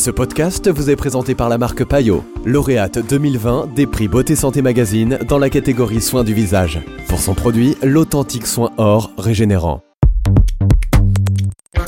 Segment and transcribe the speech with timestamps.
[0.00, 4.62] Ce podcast vous est présenté par la marque Payot, lauréate 2020 des prix Beauté Santé
[4.62, 6.80] Magazine dans la catégorie soins du visage.
[7.06, 9.82] Pour son produit, l'authentique soin or régénérant.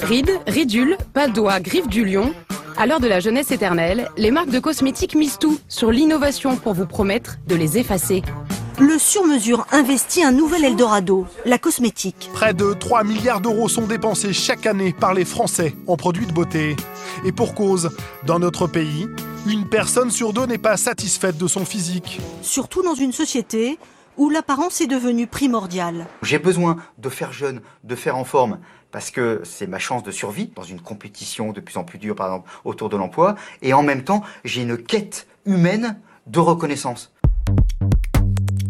[0.02, 2.34] Rides, ridules, pas de doigts, griffes du lion.
[2.76, 6.74] À l'heure de la jeunesse éternelle, les marques de cosmétiques misent tout sur l'innovation pour
[6.74, 8.22] vous promettre de les effacer.
[8.78, 12.30] Le sur-mesure investit un nouvel Eldorado, la cosmétique.
[12.32, 16.32] Près de 3 milliards d'euros sont dépensés chaque année par les Français en produits de
[16.32, 16.76] beauté.
[17.24, 17.90] Et pour cause,
[18.24, 19.08] dans notre pays,
[19.46, 22.20] une personne sur deux n'est pas satisfaite de son physique.
[22.40, 23.78] Surtout dans une société
[24.16, 26.06] où l'apparence est devenue primordiale.
[26.22, 28.58] J'ai besoin de faire jeune, de faire en forme,
[28.90, 32.14] parce que c'est ma chance de survie dans une compétition de plus en plus dure,
[32.14, 33.36] par exemple, autour de l'emploi.
[33.60, 37.12] Et en même temps, j'ai une quête humaine de reconnaissance.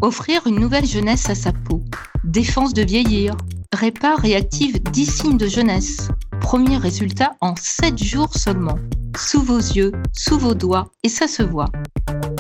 [0.03, 1.81] Offrir une nouvelle jeunesse à sa peau.
[2.25, 3.37] Défense de vieillir.
[3.73, 6.09] Répare et active 10 signes de jeunesse.
[6.41, 8.81] Premier résultat en 7 jours seulement.
[9.17, 11.69] Sous vos yeux, sous vos doigts, et ça se voit.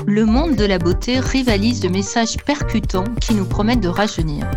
[0.09, 4.51] Le monde de la beauté rivalise de messages percutants qui nous promettent de rajeunir.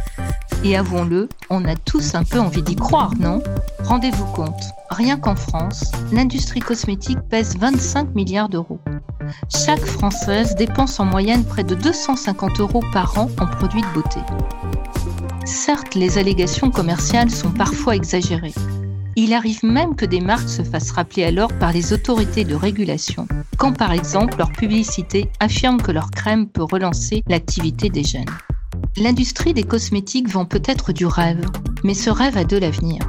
[0.64, 3.44] Et avouons-le, on a tous un peu envie d'y croire, non?
[3.84, 8.80] Rendez-vous compte, rien qu'en France, l'industrie cosmétique pèse 25 milliards d'euros.
[9.50, 14.20] Chaque Française dépense en moyenne près de 250 euros par an en produits de beauté.
[15.46, 18.54] Certes, les allégations commerciales sont parfois exagérées.
[19.16, 23.28] Il arrive même que des marques se fassent rappeler alors par les autorités de régulation,
[23.58, 28.26] quand par exemple leur publicité affirme que leur crème peut relancer l'activité des jeunes.
[28.98, 31.46] L'industrie des cosmétiques vend peut-être du rêve,
[31.84, 33.00] mais ce rêve a de l'avenir.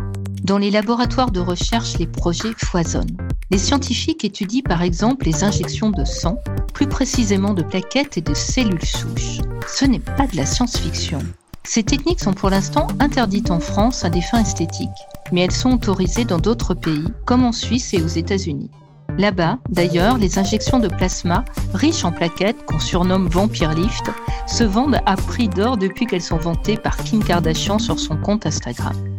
[0.45, 3.17] Dans les laboratoires de recherche, les projets foisonnent.
[3.51, 6.39] Les scientifiques étudient par exemple les injections de sang,
[6.75, 9.41] plus précisément de plaquettes et de cellules souches.
[9.69, 11.21] Ce n'est pas de la science-fiction.
[11.63, 14.89] Ces techniques sont pour l'instant interdites en France à des fins esthétiques,
[15.31, 18.71] mais elles sont autorisées dans d'autres pays, comme en Suisse et aux États-Unis.
[19.17, 24.11] Là-bas, d'ailleurs, les injections de plasma, riches en plaquettes qu'on surnomme Vampire Lift,
[24.49, 28.45] se vendent à prix d'or depuis qu'elles sont vantées par Kim Kardashian sur son compte
[28.45, 29.16] Instagram.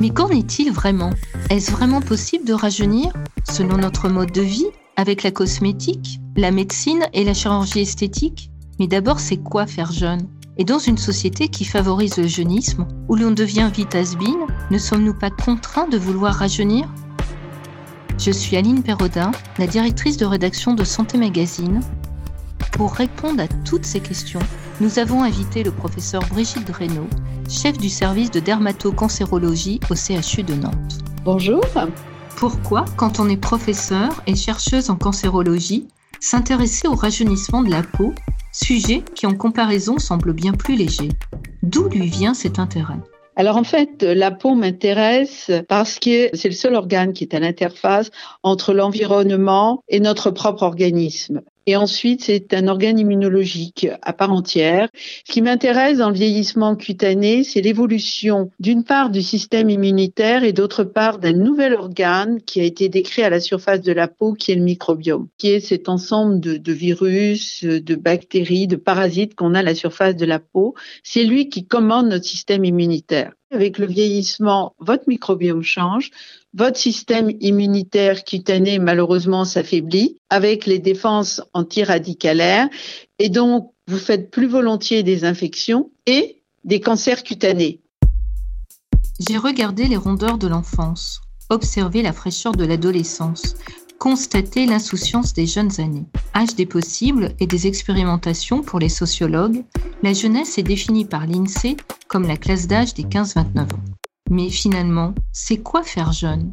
[0.00, 1.10] Mais qu'en est-il vraiment?
[1.50, 3.12] Est-ce vraiment possible de rajeunir
[3.50, 8.50] selon notre mode de vie, avec la cosmétique, la médecine et la chirurgie esthétique?
[8.78, 10.26] Mais d'abord, c'est quoi faire jeune?
[10.56, 14.16] Et dans une société qui favorise le jeunisme, où l'on devient vite has
[14.70, 16.88] ne sommes-nous pas contraints de vouloir rajeunir?
[18.18, 21.80] Je suis Aline Perrodin, la directrice de rédaction de Santé Magazine.
[22.72, 24.40] Pour répondre à toutes ces questions,
[24.80, 27.08] nous avons invité le professeur Brigitte Dreynaud,
[27.54, 30.98] chef du service de dermatocancérologie au CHU de Nantes.
[31.24, 31.64] Bonjour.
[32.36, 35.86] Pourquoi, quand on est professeur et chercheuse en cancérologie,
[36.20, 38.12] s'intéresser au rajeunissement de la peau,
[38.52, 41.10] sujet qui en comparaison semble bien plus léger?
[41.62, 42.98] D'où lui vient cet intérêt?
[43.36, 47.40] Alors en fait, la peau m'intéresse parce que c'est le seul organe qui est à
[47.40, 48.10] l'interface
[48.42, 51.40] entre l'environnement et notre propre organisme.
[51.66, 54.88] Et ensuite, c'est un organe immunologique à part entière.
[55.26, 60.52] Ce qui m'intéresse dans le vieillissement cutané, c'est l'évolution d'une part du système immunitaire et
[60.52, 64.34] d'autre part d'un nouvel organe qui a été décrit à la surface de la peau,
[64.34, 69.34] qui est le microbiome, qui est cet ensemble de, de virus, de bactéries, de parasites
[69.34, 70.74] qu'on a à la surface de la peau.
[71.02, 73.32] C'est lui qui commande notre système immunitaire.
[73.54, 76.10] Avec le vieillissement, votre microbiome change,
[76.54, 82.68] votre système immunitaire cutané malheureusement s'affaiblit avec les défenses antiradicalaires
[83.20, 87.80] et donc vous faites plus volontiers des infections et des cancers cutanés.
[89.20, 93.54] J'ai regardé les rondeurs de l'enfance, observé la fraîcheur de l'adolescence,
[94.00, 96.06] constaté l'insouciance des jeunes années.
[96.34, 99.64] Âge des possibles et des expérimentations pour les sociologues,
[100.02, 101.76] la jeunesse est définie par l'INSEE
[102.14, 103.66] comme la classe d'âge des 15-29 ans.
[104.30, 106.52] Mais finalement, c'est quoi faire jeune?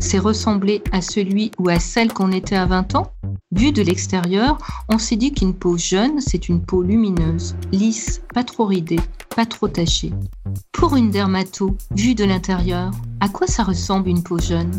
[0.00, 3.12] C'est ressembler à celui ou à celle qu'on était à 20 ans?
[3.54, 4.56] Vu de l'extérieur,
[4.88, 9.00] on s'est dit qu'une peau jeune, c'est une peau lumineuse, lisse, pas trop ridée,
[9.36, 10.14] pas trop tachée.
[10.72, 12.90] Pour une dermato, vue de l'intérieur,
[13.20, 14.72] à quoi ça ressemble une peau jeune?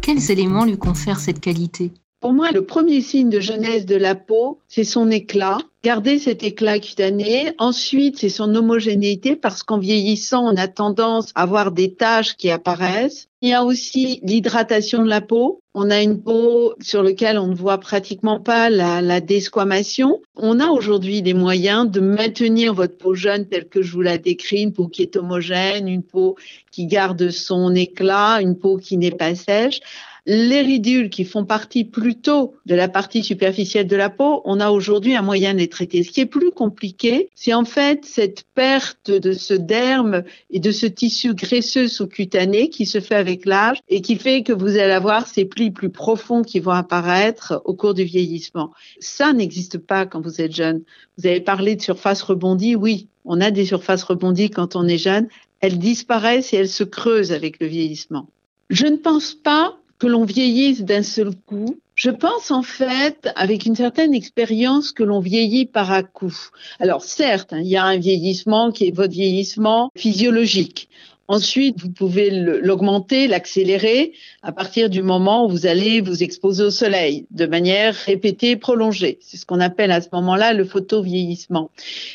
[0.00, 1.92] Quels éléments lui confèrent cette qualité?
[2.20, 5.58] Pour moi, le premier signe de jeunesse de la peau, c'est son éclat.
[5.84, 7.52] Garder cet éclat cutané.
[7.58, 12.50] Ensuite, c'est son homogénéité parce qu'en vieillissant, on a tendance à avoir des taches qui
[12.50, 13.28] apparaissent.
[13.42, 15.60] Il y a aussi l'hydratation de la peau.
[15.74, 20.22] On a une peau sur laquelle on ne voit pratiquement pas la, la desquamation.
[20.34, 24.16] On a aujourd'hui des moyens de maintenir votre peau jeune telle que je vous la
[24.16, 26.36] décris, une peau qui est homogène, une peau
[26.72, 29.80] qui garde son éclat, une peau qui n'est pas sèche.
[30.28, 34.70] Les ridules qui font partie plutôt de la partie superficielle de la peau, on a
[34.70, 36.02] aujourd'hui un moyen de les traiter.
[36.02, 40.72] Ce qui est plus compliqué, c'est en fait cette perte de ce derme et de
[40.72, 44.90] ce tissu graisseux sous-cutané qui se fait avec l'âge et qui fait que vous allez
[44.90, 48.72] avoir ces plis plus profonds qui vont apparaître au cours du vieillissement.
[48.98, 50.82] Ça n'existe pas quand vous êtes jeune.
[51.18, 54.98] Vous avez parlé de surface rebondie, oui, on a des surfaces rebondies quand on est
[54.98, 55.28] jeune,
[55.60, 58.26] elles disparaissent et elles se creusent avec le vieillissement.
[58.70, 61.78] Je ne pense pas que l'on vieillisse d'un seul coup.
[61.94, 66.36] Je pense en fait, avec une certaine expérience, que l'on vieillit par à coup.
[66.78, 70.88] Alors certes, hein, il y a un vieillissement qui est votre vieillissement physiologique.
[71.28, 74.12] Ensuite, vous pouvez l'augmenter, l'accélérer
[74.42, 78.56] à partir du moment où vous allez vous exposer au soleil de manière répétée et
[78.56, 79.18] prolongée.
[79.20, 81.70] C'est ce qu'on appelle à ce moment-là le photovieillissement.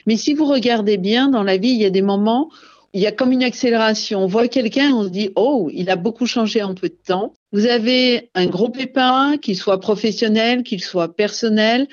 [0.05, 2.49] Mais si vous regardez bien dans la vie, il y a des moments
[2.93, 4.23] il y a comme une accélération.
[4.23, 7.33] On voit quelqu'un, on se dit, oh, il a beaucoup changé en peu de temps.
[7.51, 11.87] Vous avez un gros pépin, qu'il soit professionnel, qu'il soit personnel,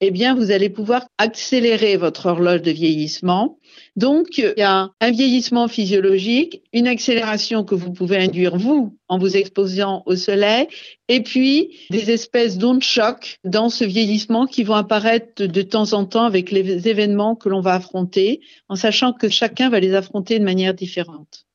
[0.00, 3.58] eh bien, vous allez pouvoir accélérer votre horloge de vieillissement.
[3.96, 9.18] Donc, il y a un vieillissement physiologique, une accélération que vous pouvez induire vous en
[9.18, 10.68] vous exposant au soleil,
[11.08, 16.04] et puis des espèces d'ondes choc dans ce vieillissement qui vont apparaître de temps en
[16.04, 20.38] temps avec les événements que l'on va affronter, en sachant que chacun va les affronter
[20.38, 21.46] de manière différente.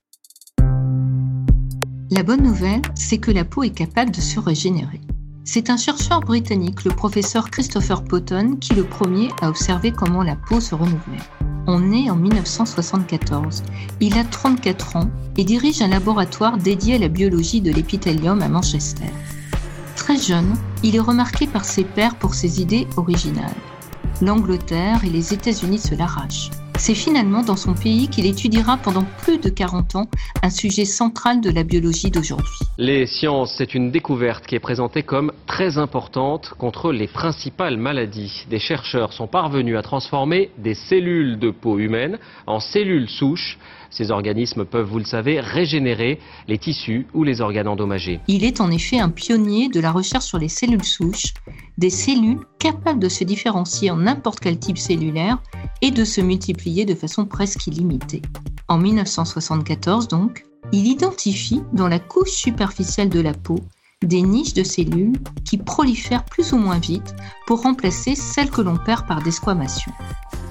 [2.12, 5.02] La bonne nouvelle, c'est que la peau est capable de se régénérer.
[5.48, 10.36] C'est un chercheur britannique, le professeur Christopher Potton, qui le premier a observé comment la
[10.36, 11.22] peau se renouvelait.
[11.68, 13.64] On est en 1974.
[14.02, 18.50] Il a 34 ans et dirige un laboratoire dédié à la biologie de l'épithélium à
[18.50, 19.12] Manchester.
[19.96, 23.54] Très jeune, il est remarqué par ses pairs pour ses idées originales.
[24.24, 26.50] L'Angleterre et les États-Unis se l'arrachent.
[26.78, 30.08] C'est finalement dans son pays qu'il étudiera pendant plus de 40 ans
[30.44, 32.60] un sujet central de la biologie d'aujourd'hui.
[32.78, 38.46] Les sciences, c'est une découverte qui est présentée comme très importante contre les principales maladies.
[38.50, 43.58] Des chercheurs sont parvenus à transformer des cellules de peau humaine en cellules souches.
[43.90, 46.20] Ces organismes peuvent, vous le savez, régénérer
[46.50, 48.20] les tissus ou les organes endommagés.
[48.28, 51.34] Il est en effet un pionnier de la recherche sur les cellules souches,
[51.78, 55.42] des cellules capables de se différencier en n'importe quel type cellulaire
[55.82, 58.22] et de se multiplier de façon presque illimitée.
[58.68, 63.60] En 1974 donc, il identifie dans la couche superficielle de la peau
[64.04, 67.16] des niches de cellules qui prolifèrent plus ou moins vite
[67.48, 69.92] pour remplacer celles que l'on perd par desquamation.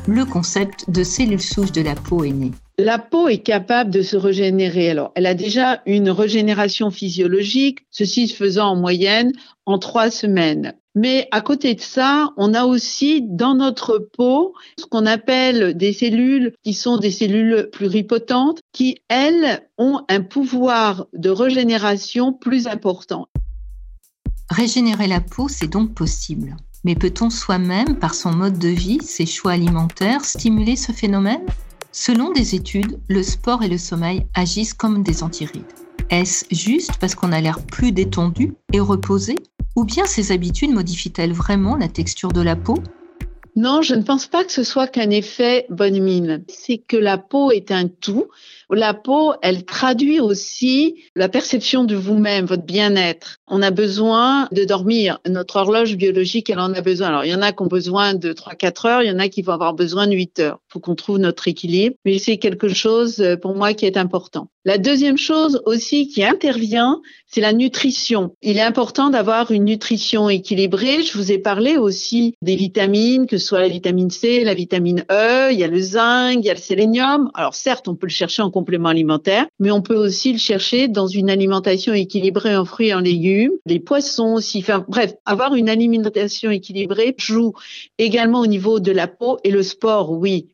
[0.06, 2.50] Le concept de cellules souches de la peau est né.
[2.78, 4.90] La peau est capable de se régénérer.
[4.90, 9.32] Alors, elle a déjà une régénération physiologique, ceci se faisant en moyenne
[9.64, 10.74] en trois semaines.
[10.94, 15.92] Mais à côté de ça, on a aussi dans notre peau ce qu'on appelle des
[15.92, 23.26] cellules qui sont des cellules pluripotentes qui, elles, ont un pouvoir de régénération plus important.
[24.50, 26.56] Régénérer la peau, c'est donc possible.
[26.84, 31.40] Mais peut-on soi-même, par son mode de vie, ses choix alimentaires, stimuler ce phénomène?
[31.90, 35.62] Selon des études, le sport et le sommeil agissent comme des antirides.
[36.10, 39.36] Est-ce juste parce qu'on a l'air plus détendu et reposé?
[39.76, 42.76] Ou bien ces habitudes modifient-elles vraiment la texture de la peau?
[43.56, 46.44] Non, je ne pense pas que ce soit qu'un effet bonne mine.
[46.48, 48.26] C'est que la peau est un tout.
[48.68, 53.38] La peau, elle traduit aussi la perception de vous-même, votre bien-être.
[53.46, 55.20] On a besoin de dormir.
[55.28, 57.08] Notre horloge biologique, elle en a besoin.
[57.08, 59.28] Alors, il y en a qui ont besoin de 3-4 heures, il y en a
[59.28, 60.58] qui vont avoir besoin de 8 heures.
[60.70, 61.94] Il faut qu'on trouve notre équilibre.
[62.04, 64.48] Mais c'est quelque chose, euh, pour moi, qui est important.
[64.66, 68.34] La deuxième chose aussi qui intervient, c'est la nutrition.
[68.40, 71.02] Il est important d'avoir une nutrition équilibrée.
[71.02, 75.04] Je vous ai parlé aussi des vitamines, que ce soit la vitamine C, la vitamine
[75.10, 77.30] E, il y a le zinc, il y a le sélénium.
[77.34, 80.88] Alors certes, on peut le chercher en complément alimentaire, mais on peut aussi le chercher
[80.88, 84.60] dans une alimentation équilibrée en fruits et en légumes, les poissons aussi.
[84.60, 87.52] Enfin bref, avoir une alimentation équilibrée joue
[87.98, 90.48] également au niveau de la peau et le sport, oui.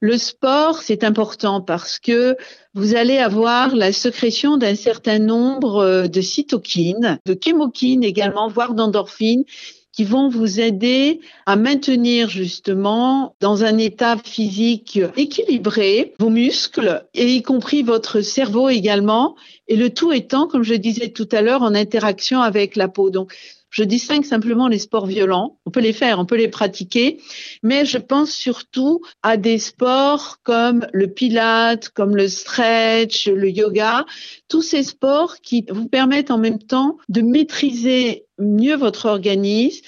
[0.00, 2.36] Le sport, c'est important parce que
[2.74, 8.74] vous allez avoir la sécrétion d'un certain nombre euh, de cytokines, de chémokines également, voire
[8.74, 9.44] d'endorphines
[9.92, 17.26] qui vont vous aider à maintenir justement dans un état physique équilibré vos muscles et
[17.34, 19.36] y compris votre cerveau également
[19.68, 23.10] et le tout étant comme je disais tout à l'heure en interaction avec la peau.
[23.10, 23.32] Donc
[23.70, 25.58] je distingue simplement les sports violents.
[25.64, 27.20] On peut les faire, on peut les pratiquer,
[27.62, 34.04] mais je pense surtout à des sports comme le pilate, comme le stretch, le yoga,
[34.48, 39.84] tous ces sports qui vous permettent en même temps de maîtriser mieux votre organisme,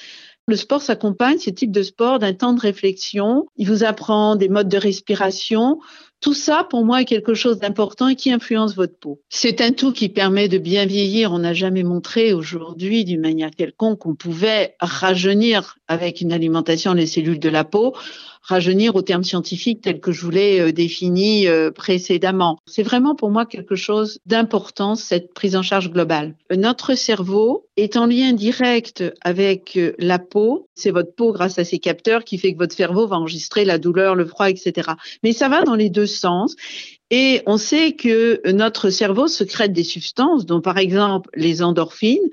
[0.47, 3.47] le sport s'accompagne, ce type de sport, d'un temps de réflexion.
[3.57, 5.79] Il vous apprend des modes de respiration,
[6.25, 9.21] Tout ça, pour moi, est quelque chose d'important et qui influence votre peau.
[9.29, 11.33] C'est un tout qui permet de bien vieillir.
[11.33, 17.07] On n'a jamais montré aujourd'hui, d'une manière quelconque, qu'on pouvait rajeunir avec une alimentation les
[17.07, 17.93] cellules de la peau
[18.45, 22.59] rajeunir au terme scientifique tel que je vous l'ai euh, défini euh, précédemment.
[22.67, 26.35] C'est vraiment pour moi quelque chose d'important, cette prise en charge globale.
[26.55, 30.69] Notre cerveau est en lien direct avec euh, la peau.
[30.75, 33.79] C'est votre peau grâce à ces capteurs qui fait que votre cerveau va enregistrer la
[33.79, 34.91] douleur, le froid, etc.
[35.23, 36.57] Mais ça va dans les deux sens.
[37.11, 42.31] Et on sait que notre cerveau secrète des substances, dont par exemple les endorphines,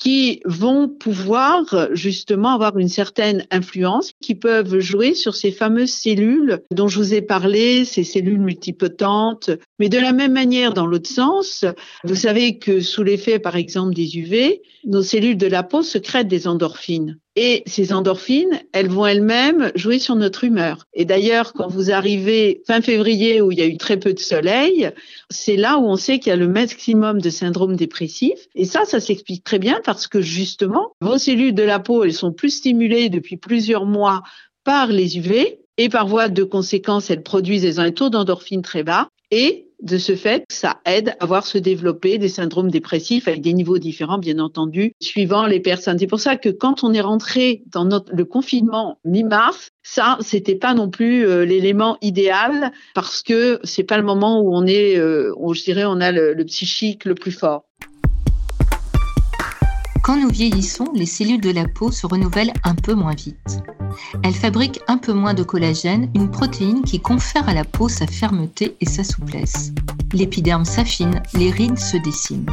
[0.00, 6.62] qui vont pouvoir justement avoir une certaine influence, qui peuvent jouer sur ces fameuses cellules
[6.70, 9.50] dont je vous ai parlé, ces cellules multipotentes.
[9.78, 11.66] Mais de la même manière, dans l'autre sens,
[12.04, 16.28] vous savez que sous l'effet, par exemple, des UV, nos cellules de la peau secrètent
[16.28, 17.18] des endorphines.
[17.42, 20.84] Et ces endorphines, elles vont elles-mêmes jouer sur notre humeur.
[20.92, 24.18] Et d'ailleurs, quand vous arrivez fin février où il y a eu très peu de
[24.18, 24.90] soleil,
[25.30, 28.34] c'est là où on sait qu'il y a le maximum de syndrome dépressif.
[28.54, 32.12] Et ça, ça s'explique très bien parce que justement, vos cellules de la peau, elles
[32.12, 34.22] sont plus stimulées depuis plusieurs mois
[34.62, 38.82] par les UV et par voie de conséquence, elles produisent des un taux d'endorphine très
[38.82, 43.40] bas et de ce fait, ça aide à voir se développer des syndromes dépressifs avec
[43.40, 45.98] des niveaux différents, bien entendu, suivant les personnes.
[45.98, 50.54] C'est pour ça que quand on est rentré dans notre, le confinement mi-mars, ça, c'était
[50.54, 54.98] pas non plus euh, l'élément idéal parce que c'est pas le moment où on est,
[54.98, 57.64] euh, je dirais, on a le psychique le plus fort.
[60.02, 63.60] Quand nous vieillissons, les cellules de la peau se renouvellent un peu moins vite.
[64.22, 68.06] Elles fabriquent un peu moins de collagène, une protéine qui confère à la peau sa
[68.06, 69.72] fermeté et sa souplesse.
[70.12, 72.46] L'épiderme s'affine, les rides se dessinent.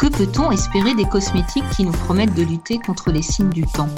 [0.00, 3.88] Que peut-on espérer des cosmétiques qui nous promettent de lutter contre les signes du temps?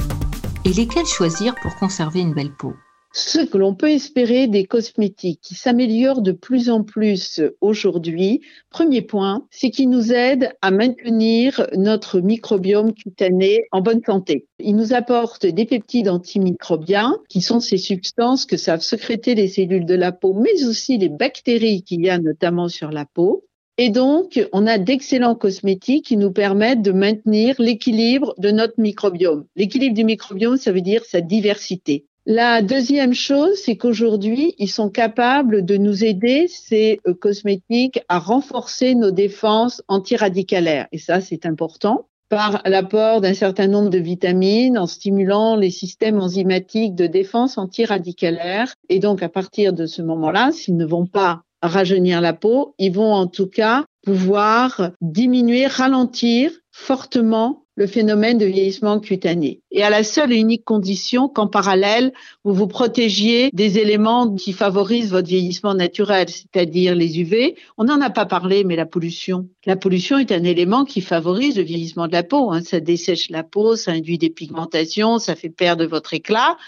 [0.64, 2.75] Et lesquels choisir pour conserver une belle peau?
[3.12, 8.40] Ce que l'on peut espérer des cosmétiques qui s'améliorent de plus en plus aujourd'hui,
[8.70, 14.46] premier point, c'est qu'ils nous aident à maintenir notre microbiome cutané en bonne santé.
[14.60, 19.86] Ils nous apportent des peptides antimicrobiens, qui sont ces substances que savent secréter les cellules
[19.86, 23.44] de la peau, mais aussi les bactéries qu'il y a notamment sur la peau.
[23.76, 29.46] Et donc, on a d'excellents cosmétiques qui nous permettent de maintenir l'équilibre de notre microbiome.
[29.56, 32.04] L'équilibre du microbiome, ça veut dire sa diversité.
[32.32, 38.20] La deuxième chose, c'est qu'aujourd'hui, ils sont capables de nous aider, ces euh, cosmétiques, à
[38.20, 40.87] renforcer nos défenses antiradicalaires.
[40.92, 46.20] Et ça, c'est important par l'apport d'un certain nombre de vitamines, en stimulant les systèmes
[46.20, 48.72] enzymatiques de défense antiradicalaire.
[48.88, 52.92] Et donc, à partir de ce moment-là, s'ils ne vont pas rajeunir la peau, ils
[52.92, 59.62] vont en tout cas pouvoir diminuer, ralentir fortement le phénomène de vieillissement cutané.
[59.70, 62.12] Et à la seule et unique condition qu'en parallèle,
[62.44, 67.56] vous vous protégiez des éléments qui favorisent votre vieillissement naturel, c'est-à-dire les UV.
[67.78, 69.49] On n'en a pas parlé, mais la pollution.
[69.64, 72.52] La pollution est un élément qui favorise le vieillissement de la peau.
[72.52, 72.60] Hein.
[72.62, 76.58] Ça dessèche la peau, ça induit des pigmentations, ça fait perdre votre éclat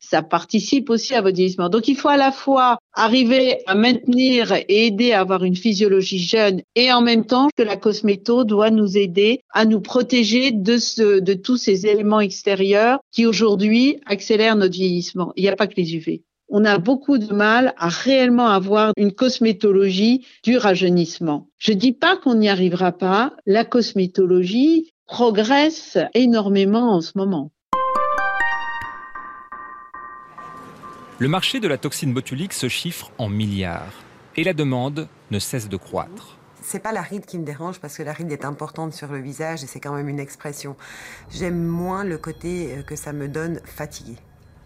[0.00, 1.68] ça participe aussi à votre vieillissement.
[1.68, 6.18] Donc il faut à la fois arriver à maintenir et aider à avoir une physiologie
[6.18, 10.78] jeune et en même temps que la cosméto doit nous aider à nous protéger de
[10.78, 15.32] ce, de tous ces éléments extérieurs qui aujourd'hui accélèrent notre vieillissement.
[15.36, 16.22] Il n'y a pas que les UV.
[16.48, 21.46] On a beaucoup de mal à réellement avoir une cosmétologie du rajeunissement.
[21.58, 23.36] Je dis pas qu'on n'y arrivera pas.
[23.46, 27.52] La cosmétologie progresse énormément en ce moment.
[31.20, 33.92] Le marché de la toxine botulique se chiffre en milliards
[34.38, 36.38] et la demande ne cesse de croître.
[36.62, 39.20] C'est pas la ride qui me dérange parce que la ride est importante sur le
[39.20, 40.76] visage et c'est quand même une expression.
[41.30, 44.14] J'aime moins le côté euh, que ça me donne fatigué.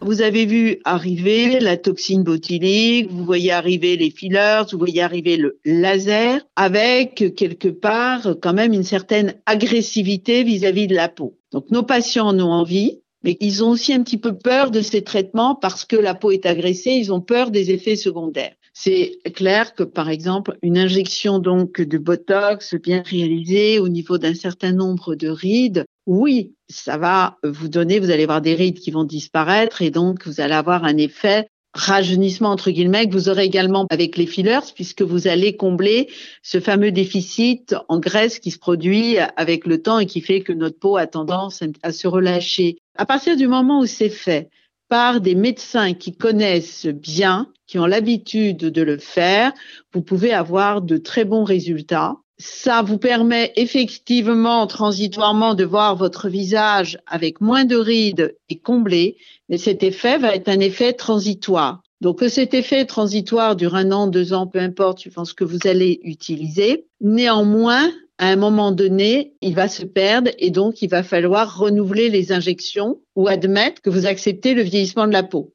[0.01, 5.37] Vous avez vu arriver la toxine botulique, vous voyez arriver les fillers, vous voyez arriver
[5.37, 11.37] le laser, avec quelque part quand même une certaine agressivité vis-à-vis -vis de la peau.
[11.51, 14.83] Donc nos patients en ont envie, mais ils ont aussi un petit peu peur de
[14.83, 18.55] ces traitements parce que la peau est agressée, ils ont peur des effets secondaires.
[18.75, 24.35] C'est clair que, par exemple, une injection donc de Botox bien réalisée au niveau d'un
[24.35, 28.91] certain nombre de rides, oui, ça va vous donner, vous allez avoir des rides qui
[28.91, 33.45] vont disparaître et donc vous allez avoir un effet rajeunissement entre guillemets que vous aurez
[33.45, 36.09] également avec les fillers puisque vous allez combler
[36.43, 40.53] ce fameux déficit en graisse qui se produit avec le temps et qui fait que
[40.53, 42.79] notre peau a tendance à se relâcher.
[42.97, 44.51] À partir du moment où c'est fait
[44.89, 49.53] par des médecins qui connaissent bien, qui ont l'habitude de le faire,
[49.93, 52.17] vous pouvez avoir de très bons résultats.
[52.39, 59.17] Ça vous permet effectivement transitoirement de voir votre visage avec moins de rides et comblé,
[59.49, 61.83] mais cet effet va être un effet transitoire.
[62.01, 65.45] Donc que cet effet transitoire dure un an, deux ans, peu importe, je pense que
[65.45, 66.87] vous allez utiliser.
[67.01, 72.11] Néanmoins, à un moment donné, il va se perdre et donc il va falloir renouveler
[72.11, 75.53] les injections ou admettre que vous acceptez le vieillissement de la peau.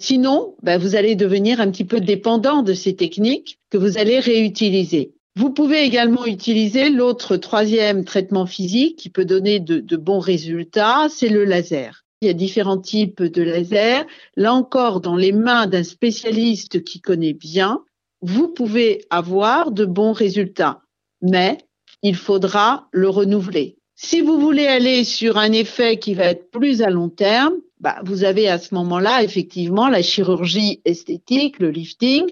[0.00, 4.18] Sinon, ben, vous allez devenir un petit peu dépendant de ces techniques que vous allez
[4.18, 5.12] réutiliser.
[5.36, 11.08] Vous pouvez également utiliser l'autre troisième traitement physique qui peut donner de, de bons résultats,
[11.10, 12.04] c'est le laser.
[12.20, 14.06] Il y a différents types de lasers.
[14.36, 17.80] Là encore, dans les mains d'un spécialiste qui connaît bien,
[18.20, 20.82] vous pouvez avoir de bons résultats.
[21.20, 21.58] Mais
[22.04, 23.78] il faudra le renouveler.
[23.96, 28.00] Si vous voulez aller sur un effet qui va être plus à long terme, bah,
[28.04, 32.26] vous avez à ce moment-là effectivement la chirurgie esthétique, le lifting.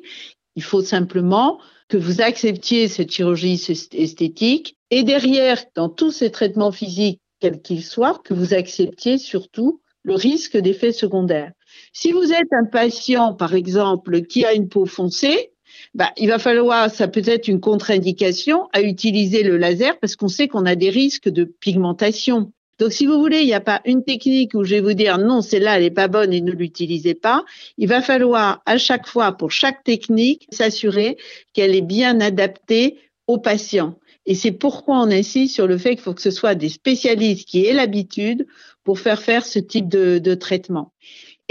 [0.56, 3.60] Il faut simplement que vous acceptiez cette chirurgie
[3.92, 9.80] esthétique et derrière, dans tous ces traitements physiques, quels qu'ils soient, que vous acceptiez surtout
[10.02, 11.52] le risque d'effets secondaires.
[11.94, 15.51] Si vous êtes un patient, par exemple, qui a une peau foncée,
[15.94, 20.28] bah, il va falloir, ça peut être une contre-indication à utiliser le laser parce qu'on
[20.28, 22.50] sait qu'on a des risques de pigmentation.
[22.78, 25.18] Donc, si vous voulez, il n'y a pas une technique où je vais vous dire
[25.18, 27.44] non, celle-là, elle n'est pas bonne et ne l'utilisez pas.
[27.76, 31.16] Il va falloir à chaque fois, pour chaque technique, s'assurer
[31.52, 32.96] qu'elle est bien adaptée
[33.26, 33.98] au patient.
[34.24, 37.46] Et c'est pourquoi on insiste sur le fait qu'il faut que ce soit des spécialistes
[37.46, 38.46] qui aient l'habitude
[38.84, 40.92] pour faire faire ce type de, de traitement.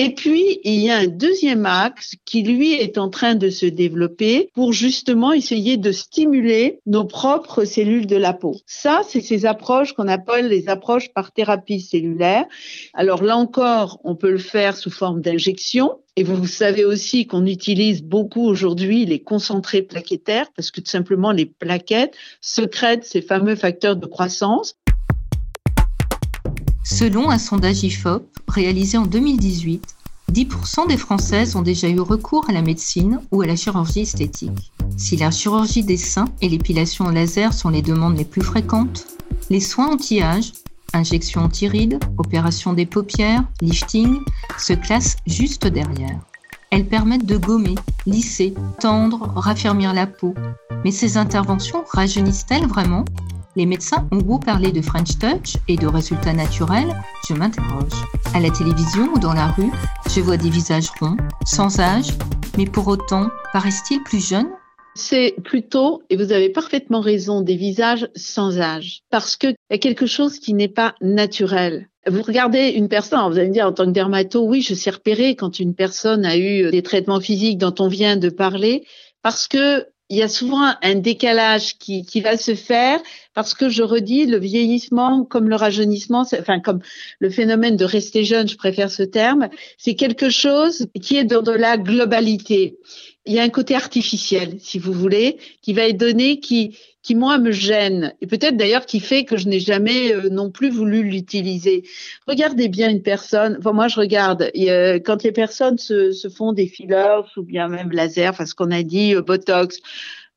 [0.03, 3.67] Et puis, il y a un deuxième axe qui, lui, est en train de se
[3.67, 8.55] développer pour justement essayer de stimuler nos propres cellules de la peau.
[8.65, 12.45] Ça, c'est ces approches qu'on appelle les approches par thérapie cellulaire.
[12.95, 15.99] Alors là encore, on peut le faire sous forme d'injection.
[16.17, 21.31] Et vous savez aussi qu'on utilise beaucoup aujourd'hui les concentrés plaquettaires parce que tout simplement
[21.31, 24.75] les plaquettes secrètent ces fameux facteurs de croissance.
[26.83, 29.95] Selon un sondage IFOP réalisé en 2018,
[30.31, 34.71] 10% des Françaises ont déjà eu recours à la médecine ou à la chirurgie esthétique.
[34.97, 39.07] Si la chirurgie des seins et l'épilation au laser sont les demandes les plus fréquentes,
[39.49, 40.53] les soins anti-âge,
[40.93, 44.19] injection anti-rides, opération des paupières, lifting,
[44.57, 46.19] se classent juste derrière.
[46.69, 50.33] Elles permettent de gommer, lisser, tendre, raffermir la peau.
[50.85, 53.03] Mais ces interventions rajeunissent-elles vraiment?
[53.55, 56.95] Les médecins ont beau parler de French Touch et de résultats naturels,
[57.27, 57.91] je m'interroge.
[58.33, 59.71] À la télévision ou dans la rue,
[60.09, 62.11] je vois des visages ronds, sans âge,
[62.57, 64.49] mais pour autant, paraissent-ils plus jeunes?
[64.95, 69.01] C'est plutôt, et vous avez parfaitement raison, des visages sans âge.
[69.09, 71.87] Parce qu'il y a quelque chose qui n'est pas naturel.
[72.07, 74.89] Vous regardez une personne, vous allez me dire en tant que dermato, oui, je sais
[74.89, 78.85] repérer quand une personne a eu des traitements physiques dont on vient de parler,
[79.21, 82.99] parce que il y a souvent un décalage qui, qui va se faire
[83.33, 86.81] parce que je redis le vieillissement comme le rajeunissement, enfin comme
[87.19, 89.47] le phénomène de rester jeune, je préfère ce terme,
[89.77, 92.77] c'est quelque chose qui est dans de la globalité.
[93.25, 97.15] Il y a un côté artificiel, si vous voulez, qui va être donné, qui, qui
[97.15, 100.69] moi me gêne et peut-être d'ailleurs qui fait que je n'ai jamais euh, non plus
[100.69, 101.83] voulu l'utiliser.
[102.27, 103.59] Regardez bien une personne.
[103.63, 104.51] Moi je regarde
[105.05, 108.71] quand les personnes se, se, font des fillers ou bien même laser, enfin ce qu'on
[108.71, 109.79] a dit euh, Botox.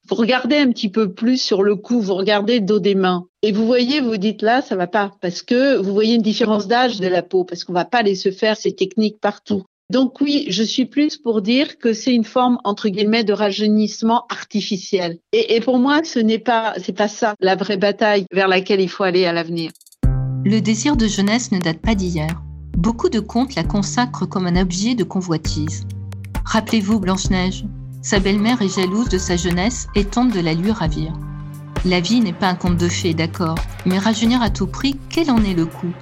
[0.09, 3.27] Vous regardez un petit peu plus sur le cou, vous regardez le dos des mains
[3.41, 6.67] et vous voyez, vous dites là, ça va pas parce que vous voyez une différence
[6.67, 9.65] d'âge de la peau parce qu'on va pas laisser faire ces techniques partout.
[9.91, 14.25] Donc oui, je suis plus pour dire que c'est une forme entre guillemets de rajeunissement
[14.31, 15.19] artificiel.
[15.33, 18.89] Et, pour moi, ce n'est pas c'est pas ça la vraie bataille vers laquelle il
[18.89, 19.71] faut aller à l'avenir.
[20.45, 22.43] Le désir de jeunesse ne date pas d'hier.
[22.77, 25.87] Beaucoup de contes la consacrent comme un objet de convoitise.
[26.45, 27.65] Rappelez-vous Blanche-Neige.
[28.03, 31.13] Sa belle-mère est jalouse de sa jeunesse et tente de la lui ravir.
[31.85, 35.31] La vie n'est pas un conte de fées, d'accord, mais rajeunir à tout prix, quel
[35.31, 35.93] en est le coût?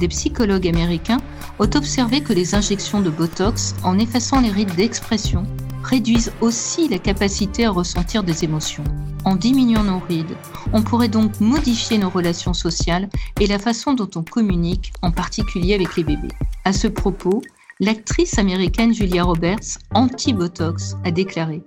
[0.00, 1.20] Des psychologues américains
[1.58, 5.44] ont observé que les injections de Botox, en effaçant les rides d'expression,
[5.84, 8.84] réduisent aussi la capacité à ressentir des émotions.
[9.26, 10.38] En diminuant nos rides,
[10.72, 13.10] on pourrait donc modifier nos relations sociales
[13.40, 16.28] et la façon dont on communique, en particulier avec les bébés.
[16.64, 17.42] À ce propos,
[17.78, 21.62] l'actrice américaine Julia Roberts, anti-Botox, a déclaré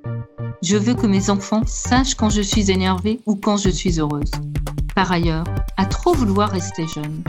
[0.64, 4.32] Je veux que mes enfants sachent quand je suis énervée ou quand je suis heureuse.
[4.96, 5.46] Par ailleurs,
[5.78, 7.24] à trop vouloir rester jeune,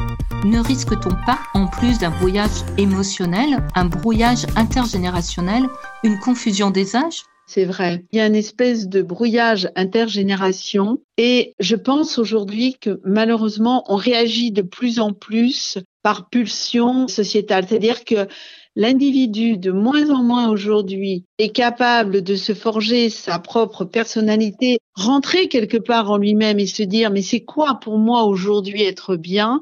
[0.44, 5.64] ne risque-t-on pas, en plus d'un brouillage émotionnel, un brouillage intergénérationnel,
[6.04, 7.22] une confusion des âges?
[7.46, 8.04] C'est vrai.
[8.12, 13.96] Il y a une espèce de brouillage intergénération et je pense aujourd'hui que malheureusement, on
[13.96, 17.66] réagit de plus en plus par pulsion sociétale.
[17.68, 18.28] C'est-à-dire que
[18.76, 25.48] l'individu de moins en moins aujourd'hui est capable de se forger sa propre personnalité, rentrer
[25.48, 29.60] quelque part en lui-même et se dire mais c'est quoi pour moi aujourd'hui être bien?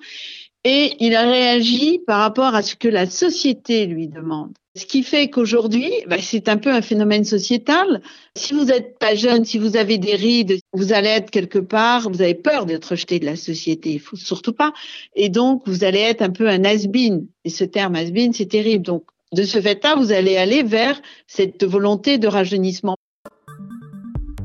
[0.65, 4.53] Et il a réagi par rapport à ce que la société lui demande.
[4.75, 8.01] Ce qui fait qu'aujourd'hui, bah, c'est un peu un phénomène sociétal.
[8.37, 12.09] Si vous n'êtes pas jeune, si vous avez des rides, vous allez être quelque part,
[12.09, 14.01] vous avez peur d'être rejeté de la société.
[14.15, 14.73] Surtout pas.
[15.15, 17.27] Et donc, vous allez être un peu un has-been.
[17.45, 18.85] Et ce terme has-been, c'est terrible.
[18.85, 22.97] Donc, de ce fait-là, vous allez aller vers cette volonté de rajeunissement.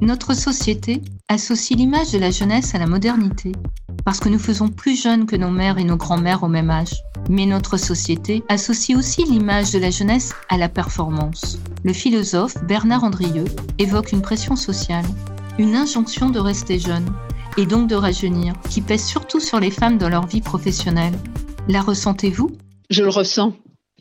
[0.01, 3.53] Notre société associe l'image de la jeunesse à la modernité,
[4.05, 7.01] parce que nous faisons plus jeunes que nos mères et nos grands-mères au même âge.
[7.29, 11.59] Mais notre société associe aussi l'image de la jeunesse à la performance.
[11.83, 13.45] Le philosophe Bernard Andrieux
[13.79, 15.05] évoque une pression sociale,
[15.57, 17.05] une injonction de rester jeune,
[17.57, 21.17] et donc de rajeunir, qui pèse surtout sur les femmes dans leur vie professionnelle.
[21.67, 22.51] La ressentez-vous?
[22.89, 23.53] Je le ressens.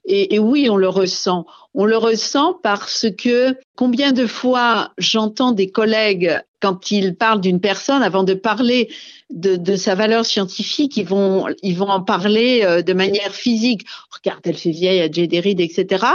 [0.05, 1.47] Et, et, oui, on le ressent.
[1.79, 7.61] On le ressent parce que combien de fois j'entends des collègues quand ils parlent d'une
[7.61, 8.89] personne, avant de parler
[9.29, 13.83] de, de, sa valeur scientifique, ils vont, ils vont en parler euh, de manière physique.
[14.11, 16.07] Regarde, elle fait vieille, elle a etc.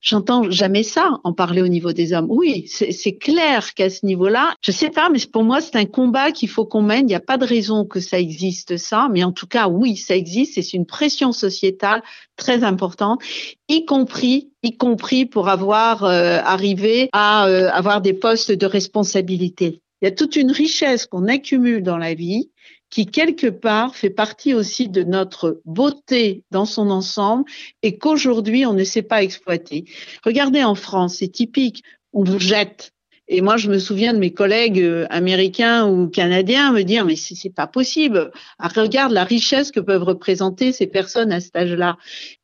[0.00, 2.28] J'entends jamais ça en parler au niveau des hommes.
[2.28, 6.30] Oui, c'est clair qu'à ce niveau-là, je sais pas, mais pour moi, c'est un combat
[6.30, 7.06] qu'il faut qu'on mène.
[7.06, 9.08] Il n'y a pas de raison que ça existe, ça.
[9.12, 12.02] Mais en tout cas, oui, ça existe c'est une pression sociétale
[12.36, 13.20] très importante,
[13.68, 19.80] y compris y compris pour avoir euh, arrivé à euh, avoir des postes de responsabilité.
[20.00, 22.50] Il y a toute une richesse qu'on accumule dans la vie
[22.90, 27.44] qui quelque part fait partie aussi de notre beauté dans son ensemble
[27.82, 29.84] et qu'aujourd'hui on ne sait pas exploiter.
[30.24, 32.92] Regardez en France, c'est typique, on vous jette.
[33.28, 37.16] Et moi, je me souviens de mes collègues euh, américains ou canadiens me dire, mais
[37.16, 38.30] c'est pas possible.
[38.58, 41.98] Ah, regarde la richesse que peuvent représenter ces personnes à cet âge-là.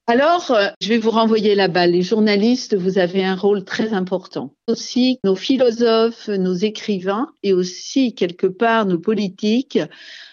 [0.06, 1.92] Alors, euh, je vais vous renvoyer la balle.
[1.92, 4.52] Les journalistes, vous avez un rôle très important.
[4.68, 9.78] Aussi, nos philosophes, nos écrivains et aussi, quelque part, nos politiques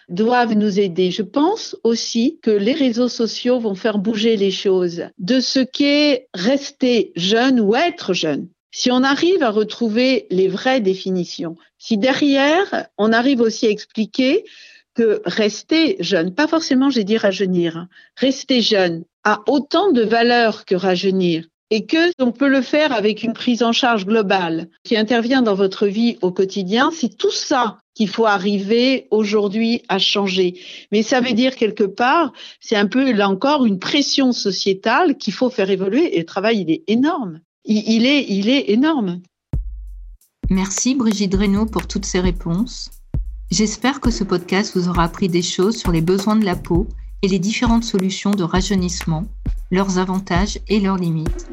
[0.10, 1.10] doivent nous aider.
[1.10, 6.28] Je pense aussi que les réseaux sociaux vont faire bouger les choses de ce qu'est
[6.34, 8.50] rester jeune ou être jeune.
[8.72, 14.46] Si on arrive à retrouver les vraies définitions, si derrière, on arrive aussi à expliquer
[14.96, 20.66] que rester jeune, pas forcément j'ai dit rajeunir, hein, rester jeune a autant de valeur
[20.66, 24.98] que rajeunir et que on peut le faire avec une prise en charge globale qui
[24.98, 30.60] intervient dans votre vie au quotidien, c'est tout ça qu'il faut arriver aujourd'hui à changer.
[30.92, 35.34] Mais ça veut dire quelque part, c'est un peu là encore une pression sociétale qu'il
[35.34, 37.42] faut faire évoluer et le travail il est énorme.
[37.63, 39.21] Il, est il est énorme.
[40.50, 42.89] Merci Brigitte Reynaud pour toutes ces réponses.
[43.52, 46.88] J'espère que ce podcast vous aura appris des choses sur les besoins de la peau
[47.21, 49.28] et les différentes solutions de rajeunissement,
[49.69, 51.50] leurs avantages et leurs limites.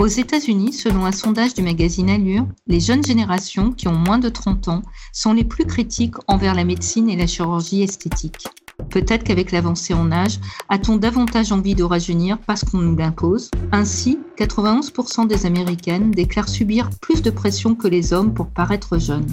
[0.00, 4.30] Aux États-Unis, selon un sondage du magazine Allure, les jeunes générations qui ont moins de
[4.30, 8.46] 30 ans sont les plus critiques envers la médecine et la chirurgie esthétique.
[8.90, 14.18] Peut-être qu'avec l'avancée en âge, a-t-on davantage envie de rajeunir parce qu'on nous l'impose Ainsi,
[14.38, 19.26] 91% des Américaines déclarent subir plus de pression que les hommes pour paraître jeunes.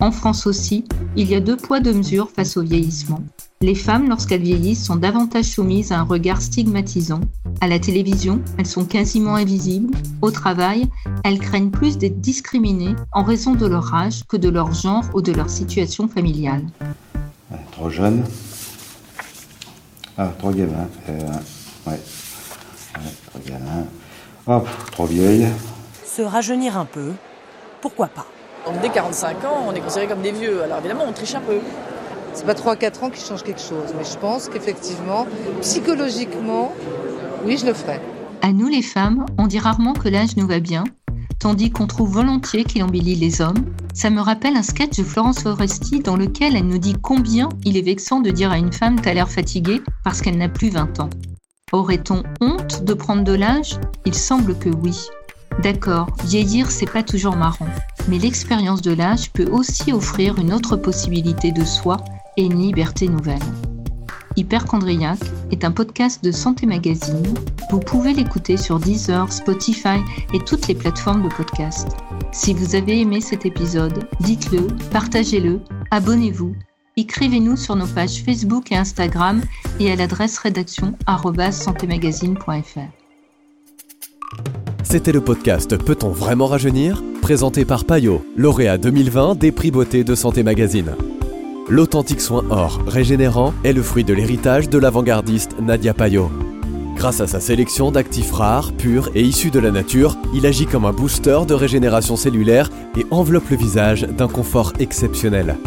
[0.00, 3.22] En France aussi, il y a deux poids deux mesures face au vieillissement.
[3.60, 7.20] Les femmes, lorsqu'elles vieillissent, sont davantage soumises à un regard stigmatisant.
[7.60, 9.94] À la télévision, elles sont quasiment invisibles.
[10.22, 10.88] Au travail,
[11.22, 15.20] elles craignent plus d'être discriminées en raison de leur âge que de leur genre ou
[15.20, 16.64] de leur situation familiale.
[17.72, 18.24] Trop jeune.
[20.22, 20.86] Ah, trop gamin.
[21.08, 21.12] Euh,
[21.86, 21.92] ouais.
[21.92, 23.12] ouais.
[23.30, 23.86] Trop gamin.
[24.46, 25.48] Hop, trop vieille.
[26.04, 27.12] Se rajeunir un peu,
[27.80, 28.26] pourquoi pas?
[28.66, 30.62] Donc dès 45 ans, on est considéré comme des vieux.
[30.62, 31.60] Alors évidemment, on triche un peu.
[32.34, 35.26] C'est pas 3-4 ans qui changent quelque chose, mais je pense qu'effectivement,
[35.62, 36.74] psychologiquement,
[37.46, 37.98] oui, je le ferai.
[38.42, 40.84] À nous les femmes, on dit rarement que l'âge nous va bien,
[41.40, 43.64] tandis qu'on trouve volontiers qu'il embellit les hommes.
[43.92, 47.76] Ça me rappelle un sketch de Florence Foresti dans lequel elle nous dit combien il
[47.76, 51.00] est vexant de dire à une femme t'as l'air fatiguée parce qu'elle n'a plus 20
[51.00, 51.10] ans.
[51.72, 53.78] Aurait-on honte de prendre de l'âge?
[54.04, 54.96] Il semble que oui.
[55.62, 57.68] D'accord, vieillir, c'est pas toujours marrant,
[58.08, 61.98] mais l'expérience de l'âge peut aussi offrir une autre possibilité de soi
[62.36, 63.38] et une liberté nouvelle.
[64.36, 65.18] Hyperchondriac
[65.50, 67.22] est un podcast de Santé Magazine.
[67.70, 69.98] Vous pouvez l'écouter sur Deezer, Spotify
[70.32, 71.88] et toutes les plateformes de podcast.
[72.32, 76.54] Si vous avez aimé cet épisode, dites-le, partagez-le, abonnez-vous,
[76.96, 79.40] écrivez-nous sur nos pages Facebook et Instagram
[79.80, 80.94] et à l'adresse rédaction.
[84.84, 87.02] C'était le podcast Peut-on vraiment rajeunir?
[87.20, 90.94] Présenté par Payot, lauréat 2020 des prix beauté de Santé Magazine.
[91.70, 96.28] L'authentique soin or régénérant est le fruit de l'héritage de l'avant-gardiste Nadia Payot.
[96.96, 100.84] Grâce à sa sélection d'actifs rares, purs et issus de la nature, il agit comme
[100.84, 105.58] un booster de régénération cellulaire et enveloppe le visage d'un confort exceptionnel.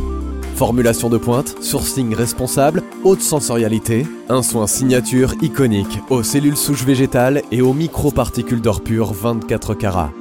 [0.57, 7.43] Formulation de pointe, sourcing responsable, haute sensorialité, un soin signature iconique aux cellules souches végétales
[7.53, 10.11] et aux microparticules d'or pur 24 carats.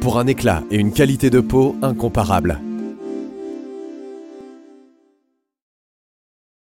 [0.00, 2.60] Pour un éclat et une qualité de peau incomparable.